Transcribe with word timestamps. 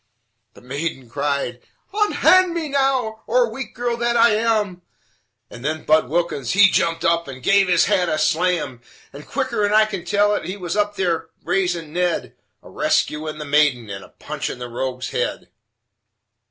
The 0.55 0.61
maiden 0.61 1.07
cried: 1.11 1.61
"Unhand 1.93 2.55
me 2.55 2.69
now, 2.69 3.21
or, 3.27 3.47
weak 3.51 3.75
girl 3.75 3.95
that 3.97 4.17
I 4.17 4.31
am" 4.31 4.81
And 5.51 5.63
then 5.63 5.83
Budd 5.83 6.09
Wilkins 6.09 6.53
he 6.53 6.71
jumped 6.71 7.05
up 7.05 7.27
and 7.27 7.43
give 7.43 7.67
his 7.67 7.85
hat 7.85 8.09
a 8.09 8.17
slam, 8.17 8.81
And, 9.13 9.27
quicker'n 9.27 9.71
I 9.73 9.85
can 9.85 10.03
tell 10.03 10.33
it 10.33 10.45
he 10.45 10.57
was 10.57 10.75
up 10.75 10.95
there 10.95 11.27
raisin' 11.43 11.93
Ned, 11.93 12.35
A 12.63 12.69
rescuin' 12.71 13.37
the 13.37 13.45
maiden 13.45 13.91
and 13.91 14.03
a 14.03 14.09
punchin' 14.09 14.57
the 14.57 14.69
rogue's 14.69 15.09
head. 15.11 15.49